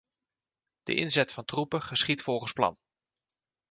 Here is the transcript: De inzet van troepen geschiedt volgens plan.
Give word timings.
De 0.83 0.93
inzet 0.95 1.31
van 1.31 1.45
troepen 1.45 1.81
geschiedt 1.81 2.21
volgens 2.21 2.53
plan. 2.53 2.77